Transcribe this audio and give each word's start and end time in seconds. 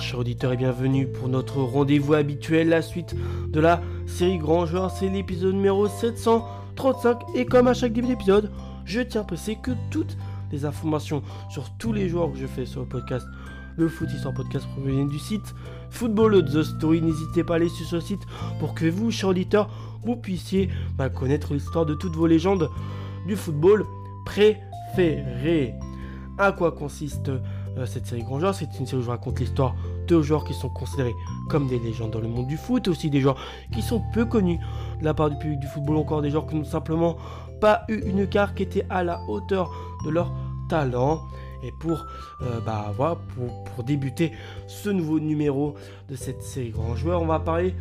chers 0.00 0.18
auditeurs, 0.18 0.52
et 0.52 0.56
bienvenue 0.56 1.06
pour 1.06 1.28
notre 1.28 1.58
rendez-vous 1.58 2.14
habituel, 2.14 2.70
la 2.70 2.80
suite 2.80 3.14
de 3.48 3.60
la 3.60 3.82
série 4.06 4.38
Grand 4.38 4.64
Joueur. 4.64 4.90
C'est 4.90 5.08
l'épisode 5.08 5.54
numéro 5.54 5.88
735. 5.88 7.18
Et 7.34 7.44
comme 7.44 7.68
à 7.68 7.74
chaque 7.74 7.92
début 7.92 8.08
d'épisode, 8.08 8.50
je 8.86 9.00
tiens 9.00 9.20
à 9.20 9.24
préciser 9.24 9.58
que 9.62 9.72
toutes 9.90 10.16
les 10.52 10.64
informations 10.64 11.22
sur 11.50 11.70
tous 11.76 11.92
les 11.92 12.08
joueurs 12.08 12.32
que 12.32 12.38
je 12.38 12.46
fais 12.46 12.64
sur 12.64 12.80
le 12.80 12.86
podcast, 12.86 13.26
le 13.76 13.88
Foot 13.88 14.08
Histoire 14.10 14.32
Podcast, 14.32 14.66
proviennent 14.74 15.08
du 15.08 15.18
site 15.18 15.54
Football 15.90 16.44
The 16.46 16.62
Story. 16.62 17.02
N'hésitez 17.02 17.44
pas 17.44 17.54
à 17.54 17.56
aller 17.56 17.68
sur 17.68 17.86
ce 17.86 18.00
site 18.00 18.22
pour 18.58 18.74
que 18.74 18.86
vous, 18.86 19.10
chers 19.10 19.28
auditeurs, 19.28 19.68
vous 20.02 20.16
puissiez 20.16 20.70
bah, 20.96 21.10
connaître 21.10 21.52
l'histoire 21.52 21.84
de 21.84 21.94
toutes 21.94 22.16
vos 22.16 22.26
légendes 22.26 22.70
du 23.26 23.36
football 23.36 23.84
préférées. 24.24 25.74
À 26.38 26.52
quoi 26.52 26.72
consiste 26.72 27.28
euh, 27.28 27.84
cette 27.84 28.06
série 28.06 28.22
Grand 28.22 28.40
Joueur? 28.40 28.54
C'est 28.54 28.78
une 28.78 28.86
série 28.86 29.02
où 29.02 29.04
je 29.04 29.10
raconte 29.10 29.40
l'histoire 29.40 29.74
de 30.06 30.22
joueurs 30.22 30.44
qui 30.44 30.54
sont 30.54 30.68
considérés 30.68 31.14
comme 31.48 31.66
des 31.68 31.78
légendes 31.78 32.10
dans 32.10 32.20
le 32.20 32.28
monde 32.28 32.46
du 32.46 32.56
foot, 32.56 32.88
aussi 32.88 33.10
des 33.10 33.20
joueurs 33.20 33.36
qui 33.72 33.82
sont 33.82 34.02
peu 34.12 34.24
connus 34.24 34.58
de 35.00 35.04
la 35.04 35.14
part 35.14 35.30
du 35.30 35.36
public 35.36 35.60
du 35.60 35.66
football, 35.66 35.96
encore 35.96 36.22
des 36.22 36.30
joueurs 36.30 36.46
qui 36.46 36.56
n'ont 36.56 36.64
simplement 36.64 37.16
pas 37.60 37.84
eu 37.88 38.00
une 38.06 38.26
carte 38.26 38.56
qui 38.56 38.62
était 38.62 38.86
à 38.90 39.04
la 39.04 39.20
hauteur 39.28 39.70
de 40.04 40.10
leur 40.10 40.32
talent. 40.68 41.20
Et 41.62 41.72
pour, 41.72 42.06
euh, 42.42 42.60
bah, 42.64 42.92
voilà, 42.96 43.16
pour, 43.34 43.64
pour, 43.64 43.84
débuter 43.84 44.32
ce 44.66 44.88
nouveau 44.88 45.20
numéro 45.20 45.74
de 46.08 46.16
cette 46.16 46.42
série 46.42 46.70
Grand 46.70 46.96
Joueur, 46.96 47.20
on 47.20 47.26
va 47.26 47.38
parler 47.38 47.74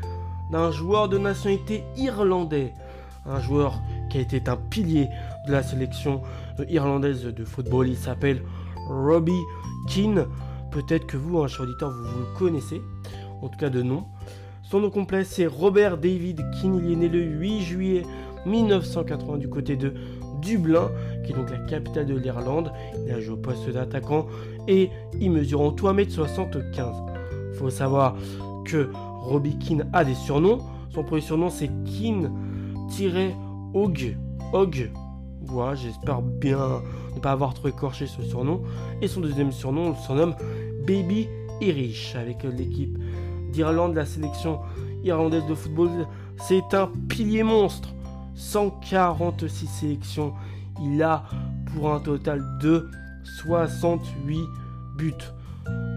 d'un 0.52 0.70
joueur 0.72 1.08
de 1.08 1.18
nationalité 1.18 1.86
irlandais. 1.96 2.74
Un 3.26 3.40
joueur 3.40 3.80
qui 4.10 4.18
a 4.18 4.22
été 4.22 4.42
un 4.48 4.58
pilier 4.58 5.08
de 5.48 5.52
la 5.54 5.64
sélection 5.64 6.22
irlandaise 6.68 7.24
de 7.24 7.46
football. 7.46 7.88
Il 7.88 7.98
s'appelle 7.98 8.42
Robbie 8.90 9.44
Keane. 9.88 10.28
Peut-être 10.72 11.08
que 11.08 11.18
vous, 11.18 11.40
un 11.40 11.48
cher 11.48 11.62
auditeur, 11.62 11.92
vous, 11.92 12.04
vous 12.04 12.20
le 12.20 12.38
connaissez, 12.38 12.82
en 13.42 13.48
tout 13.48 13.58
cas 13.58 13.70
de 13.70 13.82
nom. 13.82 14.06
Son 14.64 14.80
nom 14.82 14.90
complet, 14.92 15.24
c'est 15.24 15.48
Robert 15.48 15.98
David 15.98 16.42
Keane. 16.52 16.80
Il 16.84 16.92
est 16.92 16.96
né 16.96 17.10
le 17.10 17.22
8 17.22 17.62
juillet 17.62 18.04
1980 18.46 19.38
du 19.38 19.50
côté 19.50 19.76
de 19.76 19.94
Dublin, 20.42 20.92
qui 21.26 21.32
est 21.32 21.36
donc 21.36 21.50
la 21.50 21.58
capitale 21.58 22.06
de 22.06 22.16
l'Irlande. 22.16 22.72
Il 23.06 23.12
a 23.12 23.20
joué 23.20 23.34
au 23.34 23.38
poste 23.38 23.68
d'attaquant 23.70 24.28
et 24.68 24.92
il 25.20 25.32
mesure 25.32 25.62
en 25.62 25.72
tout 25.72 25.88
1m75. 25.88 26.94
Il 27.52 27.58
faut 27.58 27.72
savoir 27.72 28.16
que 28.66 28.92
Robbie 28.94 29.58
Keane 29.58 29.90
a 29.92 30.06
des 30.06 30.14
surnoms. 30.14 30.60
Son 30.94 31.04
premier 31.04 31.22
surnom, 31.22 31.50
c'est 31.50 31.72
Keane-Og. 31.86 32.30
Og. 34.54 34.90
J'espère 35.76 36.22
bien 36.22 36.82
ne 37.16 37.20
pas 37.20 37.32
avoir 37.32 37.54
trop 37.54 37.68
écorché 37.68 38.08
ce 38.08 38.22
surnom. 38.22 38.62
Et 39.02 39.08
son 39.08 39.22
deuxième 39.22 39.52
surnom, 39.52 39.90
le 39.90 39.96
surnomme 39.96 40.36
Baby 40.86 41.28
Irish, 41.62 42.16
avec 42.16 42.44
l'équipe 42.44 42.98
d'Irlande, 43.52 43.96
la 43.96 44.06
sélection 44.06 44.60
irlandaise 45.04 45.46
de 45.48 45.56
football. 45.56 45.90
C'est 46.38 46.74
un 46.74 46.90
pilier 47.08 47.44
monstre. 47.44 47.90
146 48.36 49.68
sélections. 49.68 50.34
Il 50.82 51.02
a 51.04 51.26
pour 51.74 51.94
un 51.94 52.00
total 52.00 52.42
de 52.62 52.90
68 53.42 54.38
buts. 54.98 55.14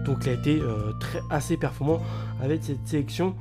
Donc 0.05 0.25
il 0.25 0.29
a 0.29 0.33
été 0.33 0.59
euh, 0.59 0.91
très, 0.99 1.21
assez 1.29 1.57
performant 1.57 2.01
avec 2.41 2.63
cette 2.63 2.85
sélection. 2.85 3.35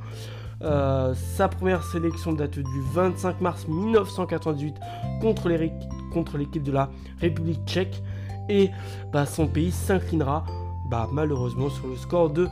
Euh, 0.62 1.12
sa 1.14 1.48
première 1.48 1.82
sélection 1.82 2.32
date 2.32 2.60
du 2.60 2.82
25 2.92 3.40
mars 3.40 3.66
1998 3.66 4.76
contre 5.20 5.48
les, 5.48 5.72
contre 6.12 6.38
l'équipe 6.38 6.62
de 6.62 6.72
la 6.72 6.90
République 7.20 7.60
tchèque. 7.66 8.02
Et 8.48 8.70
bah, 9.12 9.26
son 9.26 9.46
pays 9.46 9.70
s'inclinera 9.70 10.44
bah, 10.90 11.08
malheureusement 11.12 11.70
sur 11.70 11.86
le 11.86 11.96
score 11.96 12.30
de 12.30 12.48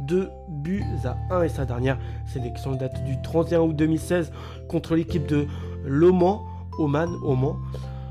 2 0.00 0.30
buts 0.48 0.84
à 1.04 1.16
1. 1.34 1.42
Et 1.42 1.48
sa 1.48 1.64
dernière 1.64 1.98
sélection 2.26 2.74
date 2.74 3.04
du 3.04 3.20
31 3.22 3.60
août 3.60 3.76
2016 3.76 4.32
contre 4.68 4.94
l'équipe 4.94 5.26
de 5.26 5.46
l'Oman. 5.84 6.38
Oman, 6.78 7.10
Oman. 7.22 7.56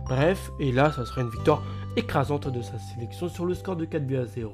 Bref, 0.05 0.51
et 0.59 0.71
là, 0.71 0.91
ça 0.91 1.05
sera 1.05 1.21
une 1.21 1.29
victoire 1.29 1.63
écrasante 1.95 2.47
de 2.47 2.61
sa 2.61 2.77
sélection 2.77 3.29
sur 3.29 3.45
le 3.45 3.53
score 3.53 3.75
de 3.75 3.85
4 3.85 4.05
buts 4.05 4.17
à 4.17 4.25
0. 4.25 4.51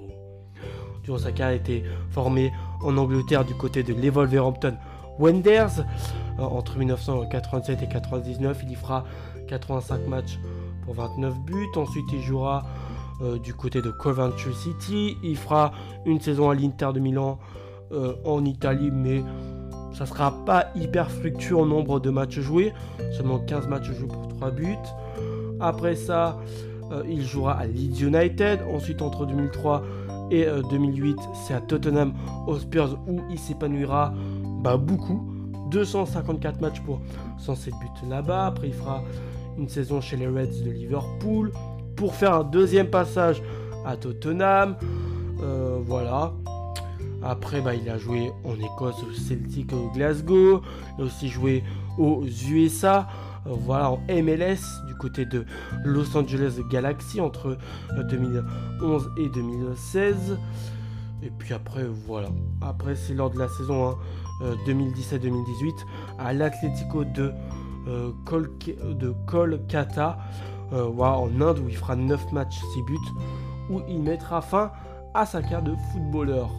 Durant 1.03 1.17
sa 1.17 1.31
carrière, 1.31 1.59
a 1.59 1.61
été 1.61 1.83
formé 2.09 2.51
en 2.81 2.97
Angleterre 2.97 3.45
du 3.45 3.53
côté 3.53 3.83
de 3.83 3.93
l'Evolverhampton 3.93 4.75
Wenders. 5.19 5.83
Euh, 6.39 6.43
entre 6.43 6.77
1987 6.77 7.81
et 7.81 7.87
1999, 7.87 8.59
il 8.63 8.71
y 8.71 8.75
fera 8.75 9.05
85 9.47 10.07
matchs 10.07 10.39
pour 10.83 10.95
29 10.95 11.33
buts. 11.45 11.67
Ensuite, 11.75 12.05
il 12.13 12.21
jouera 12.21 12.65
euh, 13.21 13.37
du 13.39 13.53
côté 13.53 13.81
de 13.81 13.91
Coventry 13.91 14.53
City. 14.53 15.17
Il 15.23 15.37
fera 15.37 15.71
une 16.05 16.19
saison 16.19 16.49
à 16.49 16.55
l'Inter 16.55 16.89
de 16.93 16.99
Milan 16.99 17.39
euh, 17.91 18.15
en 18.25 18.43
Italie, 18.43 18.91
mais 18.91 19.23
ça 19.93 20.05
sera 20.05 20.31
pas 20.45 20.67
hyper 20.75 21.09
fructueux 21.09 21.57
en 21.57 21.65
nombre 21.65 21.99
de 21.99 22.09
matchs 22.09 22.39
joués. 22.39 22.73
Seulement 23.15 23.39
15 23.39 23.67
matchs 23.67 23.91
joués 23.91 24.07
pour 24.07 24.27
3 24.27 24.51
buts. 24.51 24.75
Après 25.61 25.95
ça, 25.95 26.37
il 27.07 27.25
jouera 27.25 27.53
à 27.53 27.65
Leeds 27.65 28.03
United. 28.03 28.59
Ensuite, 28.73 29.01
entre 29.01 29.25
2003 29.25 29.83
et 30.31 30.45
2008, 30.69 31.17
c'est 31.33 31.53
à 31.53 31.61
Tottenham 31.61 32.13
Hotspur 32.45 32.99
où 33.07 33.21
il 33.31 33.39
s'épanouira 33.39 34.13
beaucoup. 34.77 35.31
254 35.71 36.61
matchs 36.61 36.81
pour 36.81 37.01
107 37.39 37.73
buts 37.79 38.09
là-bas. 38.09 38.47
Après, 38.47 38.67
il 38.67 38.73
fera 38.73 39.03
une 39.57 39.69
saison 39.69 40.01
chez 40.01 40.17
les 40.17 40.27
Reds 40.27 40.63
de 40.63 40.71
Liverpool 40.71 41.51
pour 41.95 42.13
faire 42.13 42.33
un 42.33 42.43
deuxième 42.43 42.89
passage 42.89 43.41
à 43.85 43.97
Tottenham. 43.97 44.75
Euh, 45.41 45.79
voilà. 45.85 46.33
Après, 47.23 47.61
bah, 47.61 47.73
il 47.73 47.89
a 47.89 47.97
joué 47.97 48.31
en 48.43 48.53
Écosse 48.55 49.01
au 49.03 49.13
Celtic 49.13 49.73
au 49.73 49.89
Glasgow. 49.93 50.61
Il 50.97 51.03
a 51.03 51.05
aussi 51.05 51.27
joué 51.27 51.63
aux 51.97 52.23
USA. 52.49 53.07
Euh, 53.47 53.51
voilà, 53.51 53.91
en 53.91 53.99
MLS 54.09 54.61
du 54.87 54.95
côté 54.95 55.25
de 55.25 55.45
Los 55.83 56.15
Angeles 56.15 56.59
Galaxy 56.69 57.21
entre 57.21 57.57
2011 58.09 58.43
euh, 59.17 59.23
et 59.23 59.29
2016. 59.29 60.37
Et 61.23 61.31
puis 61.31 61.53
après, 61.53 61.85
voilà. 62.07 62.29
Après, 62.61 62.95
c'est 62.95 63.13
lors 63.13 63.31
de 63.31 63.39
la 63.39 63.47
saison 63.47 63.95
2017-2018 64.41 65.85
à 66.19 66.33
l'Atlético 66.33 67.03
de 67.03 67.33
euh, 67.87 68.11
de 68.93 69.13
Kolkata 69.27 70.17
euh, 70.73 70.89
en 70.97 71.29
Inde 71.39 71.59
où 71.59 71.69
il 71.69 71.75
fera 71.75 71.95
9 71.95 72.31
matchs, 72.31 72.59
6 72.73 72.81
buts, 72.81 72.97
où 73.69 73.81
il 73.87 74.01
mettra 74.01 74.41
fin 74.41 74.71
à 75.13 75.27
sa 75.27 75.41
carrière 75.41 75.61
de 75.61 75.75
footballeur. 75.91 76.49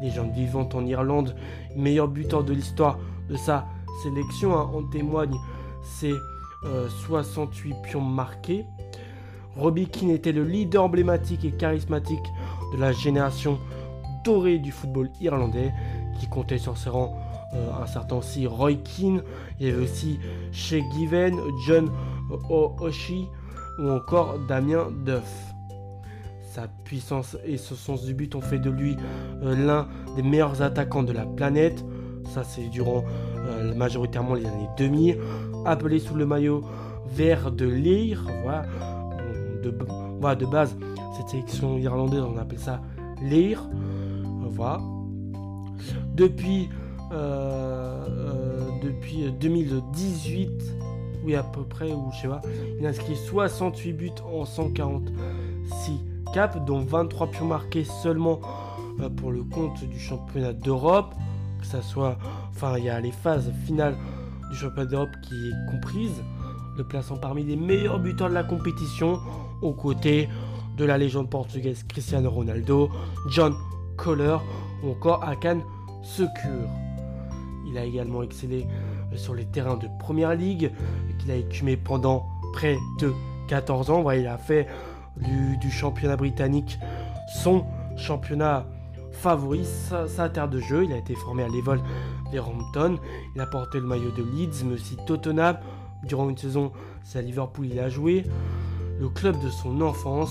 Légende 0.00 0.30
vivante 0.30 0.76
en 0.76 0.86
Irlande, 0.86 1.34
meilleur 1.74 2.06
buteur 2.06 2.44
de 2.44 2.52
l'histoire 2.52 2.98
de 3.28 3.36
sa 3.36 3.66
sélection, 4.04 4.56
hein, 4.56 4.70
en 4.72 4.84
témoigne 4.84 5.34
ses 5.82 6.14
68 6.62 7.72
euh, 7.72 7.82
pions 7.82 8.00
marqués. 8.00 8.64
Robbie 9.56 9.88
Keane 9.88 10.10
était 10.10 10.30
le 10.30 10.44
leader 10.44 10.84
emblématique 10.84 11.44
et 11.44 11.50
charismatique 11.50 12.32
de 12.72 12.78
la 12.78 12.92
génération 12.92 13.58
dorée 14.24 14.58
du 14.58 14.70
football 14.70 15.10
irlandais 15.20 15.72
qui 16.18 16.28
comptait 16.28 16.58
sur 16.58 16.76
ses 16.76 16.90
rangs 16.90 17.16
euh, 17.54 17.82
un 17.82 17.86
certain 17.86 18.16
aussi 18.16 18.46
Roy 18.46 18.74
Keane, 18.74 19.22
il 19.58 19.66
y 19.66 19.70
avait 19.70 19.82
aussi 19.82 20.18
Shea 20.52 20.80
Given, 20.92 21.34
John 21.66 21.90
Oshie 22.50 23.26
ou 23.78 23.88
encore 23.88 24.38
Damien 24.46 24.88
Duff. 25.06 25.54
Sa 26.52 26.68
puissance 26.84 27.36
et 27.46 27.56
son 27.56 27.74
sens 27.74 28.04
du 28.04 28.12
but 28.12 28.34
ont 28.34 28.40
fait 28.40 28.58
de 28.58 28.68
lui 28.68 28.96
euh, 29.42 29.54
l'un 29.56 29.88
des 30.16 30.22
meilleurs 30.22 30.60
attaquants 30.60 31.02
de 31.02 31.12
la 31.12 31.24
planète. 31.24 31.84
Ça, 32.34 32.44
c'est 32.44 32.68
durant 32.68 33.04
euh, 33.36 33.74
majoritairement 33.74 34.34
les 34.34 34.44
années 34.44 34.68
2000. 34.76 35.18
Appelé 35.64 35.98
sous 35.98 36.14
le 36.14 36.26
maillot 36.26 36.62
vert 37.06 37.50
de 37.50 37.66
Lear. 37.66 38.22
Voilà. 38.42 38.66
De, 40.34 40.46
base, 40.46 40.76
cette 41.16 41.28
sélection 41.28 41.78
irlandaise, 41.78 42.20
on 42.20 42.36
appelle 42.36 42.58
ça 42.58 42.80
Lear. 43.22 43.68
Voilà. 44.50 44.80
Depuis 46.18 46.68
euh, 47.12 48.06
euh, 48.08 48.68
depuis 48.82 49.30
2018, 49.40 50.50
oui 51.24 51.36
à 51.36 51.44
peu 51.44 51.62
près, 51.62 51.92
ou 51.92 52.10
je 52.12 52.22
sais 52.22 52.28
pas, 52.28 52.42
il 52.78 52.84
inscrit 52.84 53.16
68 53.16 53.92
buts 53.92 54.10
en 54.30 54.44
146 54.44 55.92
caps, 56.34 56.58
dont 56.66 56.80
23 56.80 57.30
pions 57.30 57.46
marqués 57.46 57.84
seulement 57.84 58.40
euh, 59.00 59.08
pour 59.08 59.30
le 59.30 59.44
compte 59.44 59.82
du 59.84 59.98
championnat 59.98 60.52
d'Europe, 60.52 61.14
que 61.60 61.66
ça 61.66 61.82
soit, 61.82 62.18
enfin 62.50 62.76
il 62.78 62.84
y 62.84 62.90
a 62.90 63.00
les 63.00 63.12
phases 63.12 63.52
finales 63.64 63.96
du 64.50 64.56
championnat 64.56 64.90
d'Europe 64.90 65.14
qui 65.22 65.34
est 65.34 65.70
comprise, 65.70 66.22
le 66.76 66.84
plaçant 66.84 67.16
parmi 67.16 67.44
les 67.44 67.56
meilleurs 67.56 68.00
buteurs 68.00 68.28
de 68.28 68.34
la 68.34 68.44
compétition, 68.44 69.20
aux 69.62 69.72
côtés 69.72 70.28
de 70.76 70.84
la 70.84 70.98
légende 70.98 71.30
portugaise 71.30 71.84
Cristiano 71.84 72.28
Ronaldo, 72.28 72.90
John 73.30 73.54
Kohler 73.96 74.36
ou 74.82 74.90
encore 74.90 75.24
Akan 75.24 75.60
Secure. 76.02 76.68
Il 77.68 77.76
a 77.76 77.84
également 77.84 78.22
excellé 78.22 78.66
euh, 79.12 79.16
sur 79.16 79.34
les 79.34 79.44
terrains 79.44 79.76
de 79.76 79.88
première 79.98 80.34
ligue, 80.34 80.70
qu'il 81.18 81.30
a 81.30 81.36
écumé 81.36 81.76
pendant 81.76 82.26
près 82.52 82.76
de 83.00 83.12
14 83.48 83.90
ans. 83.90 84.10
il 84.10 84.26
a 84.26 84.38
fait 84.38 84.66
du, 85.60 85.70
championnat 85.70 86.16
britannique 86.16 86.78
son 87.42 87.64
championnat 87.96 88.66
favorise 89.12 89.92
sa, 90.06 90.28
terre 90.28 90.48
de 90.48 90.60
jeu. 90.60 90.84
Il 90.84 90.92
a 90.92 90.96
été 90.96 91.14
formé 91.14 91.42
à 91.42 91.48
l'Evol 91.48 91.80
Hampton. 92.32 92.98
Il 93.34 93.40
a 93.40 93.46
porté 93.46 93.80
le 93.80 93.86
maillot 93.86 94.10
de 94.12 94.22
Leeds, 94.22 94.64
mais 94.64 94.74
aussi 94.74 94.96
Tottenham. 95.06 95.58
Durant 96.04 96.30
une 96.30 96.36
saison, 96.36 96.72
c'est 97.02 97.18
à 97.18 97.22
Liverpool 97.22 97.66
il 97.66 97.80
a 97.80 97.88
joué. 97.88 98.24
Le 99.00 99.08
club 99.08 99.38
de 99.42 99.48
son 99.48 99.80
enfance, 99.80 100.30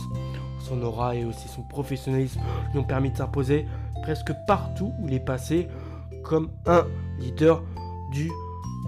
son 0.59 0.81
aura 0.81 1.15
et 1.15 1.25
aussi 1.25 1.47
son 1.47 1.63
professionnalisme 1.63 2.41
lui 2.73 2.79
ont 2.79 2.83
permis 2.83 3.11
de 3.11 3.17
s'imposer 3.17 3.65
presque 4.01 4.31
partout 4.47 4.93
où 4.99 5.07
il 5.07 5.13
est 5.13 5.19
passé 5.19 5.67
comme 6.23 6.49
un 6.65 6.85
leader 7.19 7.63
du 8.11 8.31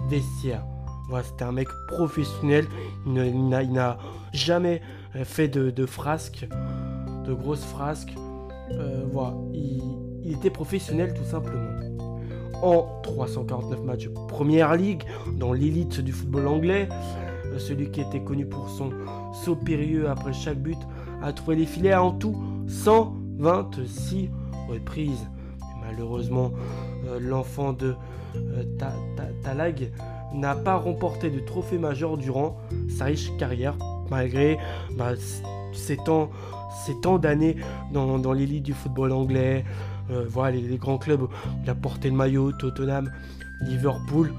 vestiaire. 0.08 0.64
Voilà, 1.08 1.24
c'était 1.24 1.44
un 1.44 1.52
mec 1.52 1.68
professionnel. 1.88 2.66
Il 3.06 3.48
n'a 3.48 3.98
jamais 4.32 4.80
fait 5.24 5.48
de, 5.48 5.86
frasques, 5.86 6.46
de 7.26 7.34
grosses 7.34 7.64
frasques. 7.64 8.14
Euh, 8.70 9.04
voilà, 9.12 9.34
il, 9.52 10.32
était 10.32 10.50
professionnel 10.50 11.12
tout 11.14 11.24
simplement. 11.24 11.70
En 12.62 12.86
349 13.02 13.82
matchs 13.82 14.08
Première 14.28 14.76
Ligue, 14.76 15.02
dans 15.32 15.52
l'élite 15.52 16.00
du 16.00 16.12
football 16.12 16.46
anglais, 16.46 16.88
euh, 17.46 17.58
celui 17.58 17.90
qui 17.90 18.00
était 18.00 18.20
connu 18.20 18.46
pour 18.46 18.68
son 18.68 18.90
saut 19.32 19.56
périlleux 19.56 20.08
après 20.08 20.32
chaque 20.32 20.58
but 20.58 20.78
a 21.22 21.32
trouvé 21.32 21.56
les 21.56 21.66
filets 21.66 21.94
en 21.94 22.12
tout 22.12 22.36
126 22.68 24.30
reprises. 24.68 25.26
malheureusement, 25.84 26.52
euh, 27.06 27.18
l'enfant 27.20 27.72
de 27.72 27.94
Talag 29.42 29.90
n'a 30.32 30.54
pas 30.54 30.76
remporté 30.76 31.30
de 31.30 31.40
trophée 31.40 31.78
majeur 31.78 32.16
durant 32.16 32.58
sa 32.88 33.06
riche 33.06 33.36
carrière, 33.38 33.76
malgré 34.10 34.58
bah, 34.96 35.12
ses 35.72 35.96
temps, 35.96 36.30
d'années 37.18 37.56
dans, 37.92 38.32
l'élite 38.32 38.62
du 38.62 38.72
football 38.72 39.12
anglais. 39.12 39.64
Euh, 40.10 40.24
voilà, 40.28 40.56
les, 40.56 40.76
grands 40.76 40.98
clubs, 40.98 41.28
il 41.62 41.70
a 41.70 41.74
porté 41.74 42.10
le 42.10 42.16
maillot, 42.16 42.52
Tottenham, 42.52 43.10
Liverpool. 43.62 44.32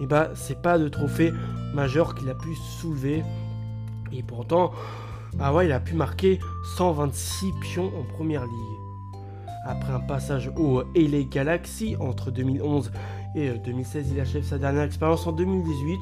Et 0.00 0.06
bah, 0.06 0.30
c'est 0.34 0.60
pas 0.60 0.78
de 0.78 0.88
trophée 0.88 1.32
majeur 1.74 2.14
qu'il 2.14 2.28
a 2.28 2.34
pu 2.34 2.54
soulever. 2.80 3.22
Et 4.12 4.22
pourtant, 4.22 4.72
bah 5.38 5.52
ouais, 5.52 5.66
il 5.66 5.72
a 5.72 5.80
pu 5.80 5.94
marquer 5.94 6.38
126 6.76 7.52
pions 7.60 7.92
en 7.98 8.04
première 8.14 8.44
ligue. 8.44 9.20
Après 9.66 9.92
un 9.92 10.00
passage 10.00 10.50
au 10.56 10.82
LA 10.94 11.24
Galaxy 11.24 11.94
entre 12.00 12.30
2011 12.30 12.90
et 13.34 13.50
2016, 13.50 14.06
euh, 14.06 14.14
il 14.14 14.20
achève 14.20 14.44
sa 14.44 14.58
dernière 14.58 14.84
expérience 14.84 15.26
en 15.26 15.32
2018 15.32 15.98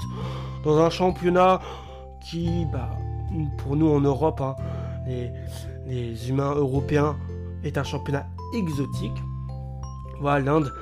dans 0.64 0.78
un 0.78 0.90
championnat 0.90 1.60
qui, 2.20 2.64
bah, 2.72 2.90
pour 3.58 3.74
nous 3.74 3.88
en 3.88 4.00
Europe, 4.00 4.40
hein, 4.40 4.54
les, 5.06 6.28
humains 6.28 6.54
européens, 6.54 7.16
est 7.64 7.76
un 7.76 7.84
championnat 7.84 8.26
exotique. 8.54 9.16
Voilà, 10.20 10.44
l'Inde, 10.44 10.72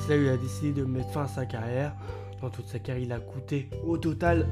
c'est 0.00 0.10
là 0.10 0.20
où 0.20 0.24
il 0.24 0.28
a 0.28 0.36
décidé 0.36 0.72
de 0.72 0.84
mettre 0.84 1.10
fin 1.10 1.22
à 1.22 1.28
sa 1.28 1.46
carrière. 1.46 1.94
Dans 2.42 2.50
toute 2.50 2.66
sa 2.66 2.78
carrière, 2.78 3.04
il 3.04 3.12
a 3.12 3.20
coûté 3.20 3.70
au 3.86 3.96
total 3.96 4.48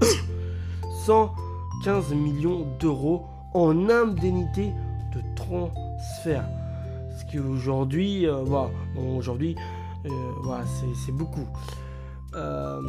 115 1.04 2.14
millions 2.14 2.66
d'euros 2.78 3.26
en 3.54 3.88
indemnité 3.88 4.72
de 5.14 5.20
transfert. 5.34 6.44
Ce 7.18 7.24
qui 7.24 7.38
aujourd'hui, 7.38 8.26
euh, 8.26 8.44
aujourd'hui, 8.96 9.56
euh, 10.06 10.64
c'est 11.04 11.12
beaucoup. 11.12 11.46
Euh, 12.34 12.80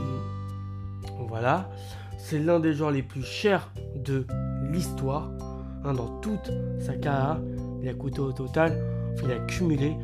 voilà. 1.27 1.69
C'est 2.17 2.39
l'un 2.39 2.59
des 2.59 2.73
joueurs 2.73 2.91
les 2.91 3.03
plus 3.03 3.23
chers 3.23 3.69
de 3.95 4.25
l'histoire. 4.71 5.29
Hein, 5.83 5.93
dans 5.93 6.19
toute 6.19 6.51
sa 6.79 6.93
carrière, 6.93 7.39
il 7.81 7.89
a 7.89 7.93
coûté 7.93 8.19
au 8.19 8.31
total, 8.31 8.77
il 9.23 9.31
a 9.31 9.39
cumulé 9.39 9.97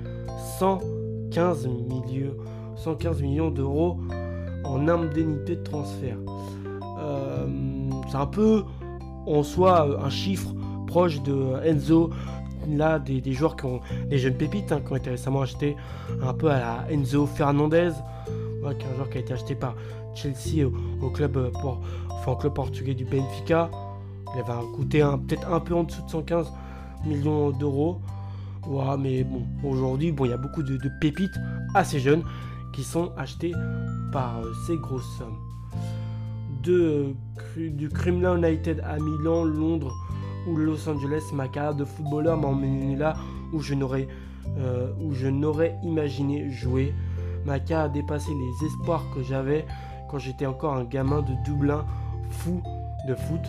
115 0.59 1.67
millions, 1.67 2.33
115 2.75 3.21
millions 3.21 3.51
d'euros 3.51 3.99
en 4.63 4.87
indemnité 4.87 5.55
de 5.55 5.63
transfert. 5.63 6.17
Euh, 6.99 7.45
c'est 8.09 8.17
un 8.17 8.25
peu 8.25 8.63
en 9.27 9.43
soi 9.43 10.03
un 10.03 10.09
chiffre 10.09 10.53
proche 10.87 11.21
de 11.21 11.55
Enzo 11.65 12.11
là 12.69 12.99
des, 12.99 13.21
joueurs 13.33 13.55
qui 13.55 13.65
ont 13.65 13.81
des 14.09 14.17
jeunes 14.17 14.35
pépites 14.35 14.71
hein, 14.71 14.81
qui 14.85 14.91
ont 14.91 14.95
été 14.95 15.09
récemment 15.11 15.41
achetés 15.41 15.75
un 16.21 16.33
peu 16.33 16.49
à 16.49 16.59
la 16.59 16.91
Enzo 16.91 17.25
Fernandez, 17.25 17.91
qui 18.25 18.85
est 18.85 18.89
un 18.89 18.95
joueur 18.95 19.09
qui 19.09 19.17
a 19.17 19.21
été 19.21 19.33
acheté 19.33 19.55
par 19.55 19.75
Chelsea 20.15 20.67
au, 21.01 21.09
club 21.09 21.37
euh, 21.37 21.51
club 22.35 22.53
portugais 22.53 22.93
du 22.93 23.05
Benfica. 23.05 23.69
Il 24.35 24.39
avait 24.41 24.65
coûté 24.75 24.99
peut-être 25.27 25.51
un 25.51 25.59
peu 25.59 25.73
en 25.73 25.83
dessous 25.83 26.01
de 26.03 26.09
115 26.09 26.51
millions 27.05 27.51
d'euros. 27.51 28.01
mais 28.99 29.23
bon, 29.23 29.43
aujourd'hui, 29.63 30.11
bon, 30.11 30.25
il 30.25 30.31
y 30.31 30.33
a 30.33 30.37
beaucoup 30.37 30.63
de, 30.63 30.77
pépites 30.99 31.37
assez 31.73 31.99
jeunes 31.99 32.23
qui 32.73 32.83
sont 32.83 33.11
achetés 33.17 33.53
par 34.11 34.39
euh, 34.39 34.51
ces 34.65 34.77
grosses 34.77 35.17
sommes. 35.17 35.37
Euh, 36.67 37.13
du 37.55 37.89
Kremlin 37.89 38.37
United 38.37 38.81
à 38.85 38.97
Milan, 38.97 39.43
Londres, 39.43 39.93
ou 40.47 40.55
Los 40.55 40.87
Angeles, 40.87 41.23
ma 41.33 41.47
carrière 41.47 41.75
de 41.75 41.83
footballeur 41.83 42.37
m'a 42.37 42.47
emmené 42.47 42.95
là 42.95 43.15
où 43.51 43.59
je 43.59 43.73
n'aurais 43.73 44.07
euh, 44.57 44.91
où 45.01 45.13
je 45.13 45.27
n'aurais 45.27 45.75
imaginé 45.83 46.49
jouer. 46.49 46.93
Ma 47.45 47.59
carrière 47.59 47.85
a 47.85 47.89
dépassé 47.89 48.31
les 48.31 48.67
espoirs 48.67 49.03
que 49.13 49.23
j'avais 49.23 49.65
quand 50.09 50.19
j'étais 50.19 50.45
encore 50.45 50.73
un 50.73 50.83
gamin 50.83 51.21
de 51.21 51.33
Dublin 51.45 51.85
fou 52.29 52.61
de 53.07 53.15
foot. 53.15 53.41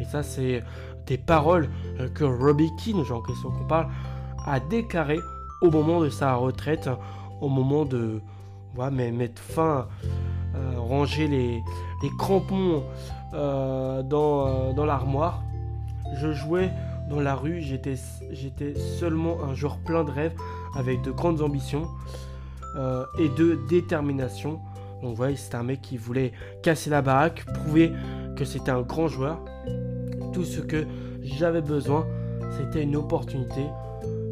Et 0.00 0.04
ça, 0.04 0.22
c'est 0.22 0.62
des 1.06 1.18
paroles 1.18 1.68
euh, 2.00 2.08
que 2.08 2.24
Robbie 2.24 2.70
Keane, 2.82 3.04
genre 3.04 3.24
question 3.24 3.50
qu'on 3.50 3.66
parle, 3.66 3.88
a 4.46 4.58
déclaré 4.60 5.18
au 5.60 5.70
moment 5.70 6.00
de 6.00 6.08
sa 6.08 6.34
retraite, 6.34 6.90
au 7.40 7.48
moment 7.48 7.84
de 7.84 8.20
mais 8.90 9.12
mettre 9.12 9.40
fin, 9.40 9.86
euh, 10.54 10.78
ranger 10.78 11.28
les, 11.28 11.62
crampons 12.18 12.82
dans, 13.32 14.72
dans 14.74 14.84
l'armoire 14.84 15.42
je 16.14 16.32
jouais 16.32 16.70
dans 17.08 17.20
la 17.20 17.34
rue, 17.34 17.60
j'étais, 17.60 17.96
seulement 18.76 19.42
un 19.44 19.54
joueur 19.54 19.78
plein 19.78 20.04
de 20.04 20.10
rêves, 20.10 20.34
avec 20.74 21.02
de 21.02 21.10
grandes 21.10 21.42
ambitions 21.42 21.88
euh, 22.76 23.04
et 23.18 23.28
de 23.28 23.58
détermination. 23.68 24.60
Donc 25.02 25.16
voilà, 25.16 25.36
c'était 25.36 25.56
un 25.56 25.62
mec 25.62 25.82
qui 25.82 25.96
voulait 25.96 26.32
casser 26.62 26.90
la 26.90 27.02
baraque, 27.02 27.44
prouver 27.52 27.92
que 28.36 28.44
c'était 28.44 28.70
un 28.70 28.82
grand 28.82 29.08
joueur. 29.08 29.40
Tout 30.32 30.44
ce 30.44 30.60
que 30.60 30.86
j'avais 31.22 31.60
besoin, 31.60 32.06
c'était 32.56 32.82
une 32.82 32.96
opportunité. 32.96 33.66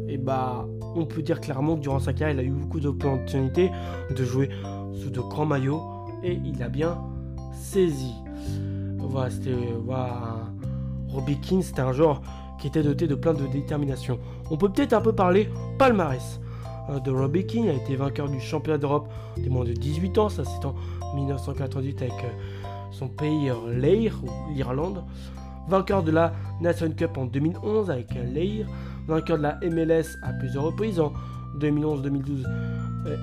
Et 0.07 0.17
bah, 0.17 0.65
on 0.95 1.05
peut 1.05 1.21
dire 1.21 1.39
clairement 1.39 1.75
que 1.75 1.81
durant 1.81 1.99
sa 1.99 2.13
carrière, 2.13 2.35
il 2.35 2.39
a 2.39 2.49
eu 2.49 2.51
beaucoup 2.51 2.79
d'opportunités 2.79 3.69
de 4.09 4.23
jouer 4.23 4.49
sous 4.93 5.09
de 5.09 5.19
grands 5.19 5.45
maillots 5.45 5.90
et 6.23 6.39
il 6.45 6.61
a 6.63 6.69
bien 6.69 6.97
saisi. 7.53 8.13
Voilà, 8.97 9.29
c'était 9.29 9.55
voilà, 9.85 10.51
Robbie 11.09 11.39
Keane, 11.39 11.61
c'était 11.61 11.81
un 11.81 11.91
joueur 11.91 12.21
qui 12.59 12.67
était 12.67 12.83
doté 12.83 13.07
de 13.07 13.15
plein 13.15 13.33
de 13.33 13.45
détermination. 13.47 14.19
On 14.49 14.57
peut 14.57 14.69
peut-être 14.69 14.93
un 14.93 15.01
peu 15.01 15.13
parler 15.13 15.49
palmarès 15.77 16.39
euh, 16.89 16.99
de 16.99 17.11
Robbie. 17.11 17.45
Il 17.53 17.69
a 17.69 17.73
été 17.73 17.95
vainqueur 17.95 18.29
du 18.29 18.39
championnat 18.39 18.77
d'Europe 18.77 19.09
des 19.37 19.49
moins 19.49 19.65
de 19.65 19.73
18 19.73 20.17
ans, 20.17 20.29
ça 20.29 20.43
c'est 20.45 20.65
en 20.65 20.75
1998 21.15 22.01
avec 22.03 22.13
euh, 22.13 22.27
son 22.91 23.07
pays 23.07 23.49
euh, 23.49 24.05
l'Irlande. 24.53 25.03
Vainqueur 25.67 26.03
de 26.03 26.11
la 26.11 26.33
Nation 26.59 26.91
Cup 26.91 27.17
en 27.17 27.25
2011 27.25 27.91
avec 27.91 28.13
Leir. 28.15 28.67
Vainqueur 29.07 29.37
de 29.37 29.43
la 29.43 29.59
MLS 29.63 30.17
à 30.23 30.33
plusieurs 30.33 30.63
reprises 30.63 30.99
en 30.99 31.13
2011, 31.59 32.01
2012 32.01 32.45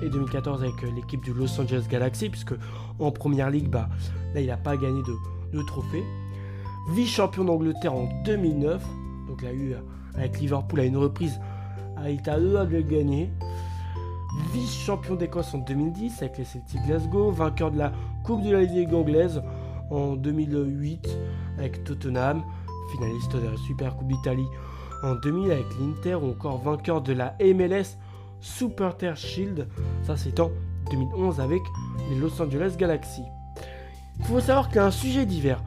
et 0.01 0.09
2014 0.09 0.63
avec 0.63 0.81
l'équipe 0.95 1.23
du 1.23 1.33
Los 1.33 1.59
Angeles 1.59 1.85
Galaxy, 1.89 2.29
puisque 2.29 2.53
en 2.99 3.11
première 3.11 3.49
ligue, 3.49 3.69
bah, 3.69 3.89
là 4.33 4.41
il 4.41 4.47
n'a 4.47 4.57
pas 4.57 4.77
gagné 4.77 5.01
de, 5.53 5.61
trophée 5.63 6.03
vice-champion 6.93 7.45
d'Angleterre 7.45 7.93
en 7.93 8.09
2009. 8.25 8.83
Donc 9.27 9.41
là, 9.41 9.53
eu 9.53 9.75
avec 10.15 10.39
Liverpool 10.39 10.79
à 10.79 10.85
une 10.85 10.97
reprise, 10.97 11.39
a 11.97 12.09
été 12.09 12.31
à 12.31 12.39
de 12.39 12.81
gagner. 12.81 13.29
Vice-champion 14.53 15.15
d'Écosse 15.15 15.53
en 15.53 15.59
2010 15.59 16.21
avec 16.21 16.37
les 16.37 16.45
Celtic 16.45 16.81
Glasgow, 16.85 17.31
vainqueur 17.31 17.71
de 17.71 17.77
la 17.77 17.91
Coupe 18.23 18.43
de 18.43 18.51
la 18.51 18.61
Ligue 18.61 18.93
anglaise 18.93 19.41
en 19.89 20.15
2008 20.15 21.09
avec 21.57 21.83
Tottenham, 21.83 22.43
finaliste 22.91 23.35
de 23.35 23.47
la 23.47 23.57
Super 23.57 23.95
Coupe 23.95 24.07
d'Italie 24.07 24.47
en 25.03 25.15
2000 25.15 25.51
avec 25.51 25.65
l'Inter 25.79 26.15
ou 26.15 26.29
encore 26.31 26.61
vainqueur 26.61 27.01
de 27.01 27.13
la 27.13 27.35
MLS 27.41 27.97
Super 28.41 28.91
Super 28.91 29.17
Shield, 29.17 29.67
ça 30.03 30.15
c'est 30.15 30.39
en 30.39 30.51
2011 30.91 31.39
avec 31.39 31.61
les 32.09 32.19
Los 32.19 32.41
Angeles 32.41 32.75
Galaxy. 32.77 33.23
Il 34.19 34.25
faut 34.25 34.39
savoir 34.39 34.67
qu'il 34.67 34.77
y 34.77 34.79
a 34.79 34.85
un 34.85 34.91
sujet 34.91 35.25
divers 35.25 35.61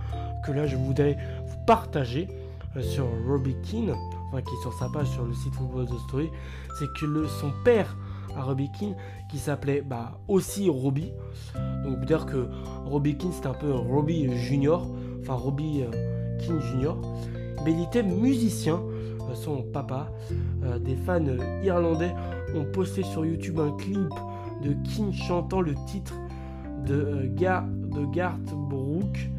que 0.45 0.53
là 0.53 0.67
je 0.67 0.77
voudrais 0.77 1.17
vous 1.47 1.57
partager 1.67 2.29
euh, 2.77 2.83
sur 2.83 3.07
Robbie 3.27 3.57
Keane, 3.63 3.95
enfin 4.29 4.43
qui 4.43 4.55
est 4.55 4.63
sur 4.63 4.73
sa 4.73 4.89
page 4.89 5.09
sur 5.09 5.25
le 5.25 5.35
site 5.35 5.55
Football 5.55 5.87
The 5.87 5.99
Story, 6.09 6.31
c'est 6.79 6.87
que 6.99 7.27
son 7.27 7.53
père 7.65 7.97
à 8.37 8.43
Robbie 8.43 8.71
Keane, 8.79 8.95
qui 9.31 9.39
s'appelait 9.39 9.83
bah, 9.83 10.19
aussi 10.29 10.69
Robbie, 10.69 11.13
donc 11.85 12.05
dire 12.07 12.27
que 12.27 12.49
Robbie 12.87 13.17
Keane 13.17 13.33
c'est 13.33 13.47
un 13.47 13.55
peu 13.55 13.73
Robbie 13.73 14.35
Junior, 14.37 14.89
enfin 15.21 15.35
Robbie 15.35 15.83
euh, 15.83 16.39
Keane 16.39 16.61
Junior, 16.61 16.97
mais 17.65 17.73
il 17.73 17.83
était 17.83 18.03
musicien, 18.03 18.81
euh, 19.21 19.35
son 19.35 19.63
papa, 19.63 20.09
des 20.81 20.97
fans 20.97 21.25
irlandais 21.63 22.15
ont 22.55 22.65
posté 22.73 23.03
sur 23.03 23.25
YouTube 23.25 23.59
un 23.59 23.73
clip 23.77 24.09
de 24.63 24.75
King 24.85 25.13
chantant 25.13 25.61
le 25.61 25.75
titre 25.87 26.15
de, 26.87 26.95
euh, 26.95 27.61
de 27.67 28.05
Garth 28.13 28.55
Brooke 28.69 29.31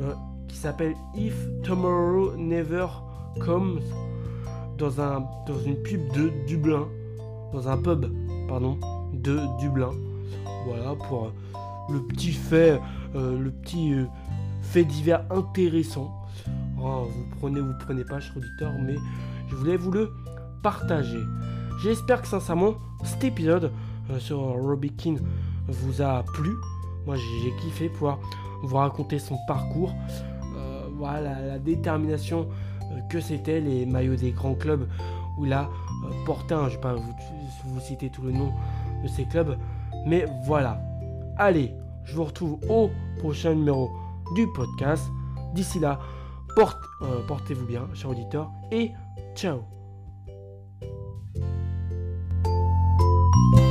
euh, 0.00 0.12
qui 0.48 0.56
s'appelle 0.56 0.94
If 1.14 1.34
Tomorrow 1.62 2.36
Never 2.36 2.86
Comes 3.40 3.80
dans, 4.78 5.00
un, 5.00 5.20
dans 5.46 5.58
une 5.64 5.76
pub 5.82 6.00
de 6.12 6.30
Dublin, 6.46 6.86
dans 7.52 7.68
un 7.68 7.76
pub, 7.76 8.06
pardon, 8.48 8.78
de 9.12 9.38
Dublin. 9.58 9.90
Voilà 10.66 10.94
pour 11.08 11.26
euh, 11.26 11.92
le 11.92 12.00
petit 12.06 12.32
fait, 12.32 12.80
le 13.14 13.50
petit 13.50 13.92
fait 14.62 14.84
divers 14.84 15.24
intéressant. 15.30 16.12
Oh, 16.80 17.08
vous 17.10 17.36
prenez, 17.40 17.60
vous 17.60 17.72
prenez 17.80 18.04
pas, 18.04 18.20
cher 18.20 18.36
auditeur, 18.36 18.72
mais 18.86 18.94
je 19.48 19.56
voulais 19.56 19.76
vous 19.76 19.90
le 19.90 20.12
partager. 20.62 21.20
J'espère 21.82 22.22
que 22.22 22.28
sincèrement 22.28 22.74
cet 23.04 23.24
épisode 23.24 23.72
sur 24.18 24.38
Robbie 24.38 24.92
King 24.92 25.18
vous 25.68 26.02
a 26.02 26.22
plu. 26.34 26.50
Moi 27.06 27.16
j'ai 27.16 27.52
kiffé 27.62 27.88
pouvoir 27.88 28.18
vous 28.62 28.76
raconter 28.76 29.18
son 29.18 29.38
parcours, 29.46 29.92
euh, 30.56 30.86
voilà 30.96 31.40
la 31.40 31.58
détermination 31.58 32.48
euh, 32.82 33.00
que 33.08 33.20
c'était 33.20 33.60
les 33.60 33.86
maillots 33.86 34.16
des 34.16 34.32
grands 34.32 34.54
clubs 34.54 34.86
où 35.38 35.46
il 35.46 35.52
a 35.52 35.62
euh, 35.62 36.24
porté 36.26 36.54
je 36.68 36.74
vais 36.74 36.80
pas 36.80 36.94
vous, 36.94 37.14
vous 37.64 37.80
citer 37.80 38.10
tout 38.10 38.22
le 38.22 38.32
nom 38.32 38.52
de 39.02 39.08
ces 39.08 39.24
clubs, 39.24 39.56
mais 40.06 40.26
voilà. 40.44 40.78
Allez, 41.38 41.74
je 42.04 42.16
vous 42.16 42.24
retrouve 42.24 42.58
au 42.68 42.90
prochain 43.18 43.54
numéro 43.54 43.90
du 44.34 44.46
podcast. 44.54 45.04
D'ici 45.54 45.80
là, 45.80 45.98
portez-vous 46.54 47.66
bien, 47.66 47.88
chers 47.94 48.10
auditeurs, 48.10 48.50
et 48.70 48.92
ciao 49.34 49.79
you 53.40 53.69